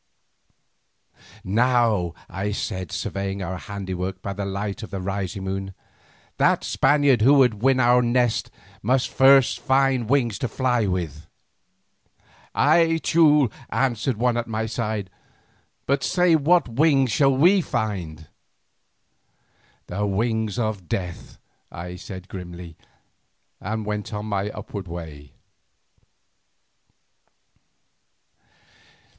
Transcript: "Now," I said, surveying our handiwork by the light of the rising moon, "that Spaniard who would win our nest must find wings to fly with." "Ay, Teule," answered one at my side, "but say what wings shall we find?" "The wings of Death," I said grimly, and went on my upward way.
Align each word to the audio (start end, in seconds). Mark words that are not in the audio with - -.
"Now," 1.43 2.15
I 2.27 2.53
said, 2.53 2.91
surveying 2.91 3.43
our 3.43 3.59
handiwork 3.59 4.19
by 4.23 4.33
the 4.33 4.45
light 4.47 4.81
of 4.81 4.89
the 4.89 4.99
rising 4.99 5.43
moon, 5.43 5.75
"that 6.37 6.63
Spaniard 6.63 7.21
who 7.21 7.35
would 7.35 7.61
win 7.61 7.79
our 7.79 8.01
nest 8.01 8.49
must 8.81 9.09
find 9.09 10.09
wings 10.09 10.39
to 10.39 10.47
fly 10.47 10.87
with." 10.87 11.27
"Ay, 12.55 12.99
Teule," 13.03 13.51
answered 13.69 14.17
one 14.17 14.37
at 14.37 14.47
my 14.47 14.65
side, 14.65 15.11
"but 15.85 16.03
say 16.03 16.35
what 16.35 16.67
wings 16.67 17.11
shall 17.11 17.37
we 17.37 17.61
find?" 17.61 18.27
"The 19.85 20.07
wings 20.07 20.57
of 20.57 20.89
Death," 20.89 21.37
I 21.71 21.95
said 21.95 22.27
grimly, 22.27 22.75
and 23.59 23.85
went 23.85 24.11
on 24.15 24.25
my 24.25 24.49
upward 24.49 24.87
way. 24.87 25.33